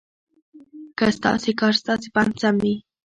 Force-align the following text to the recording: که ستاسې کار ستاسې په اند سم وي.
که 0.97 1.05
ستاسې 1.17 1.51
کار 1.59 1.73
ستاسې 1.81 2.07
په 2.13 2.19
اند 2.23 2.33
سم 2.41 2.55
وي. 2.63 2.75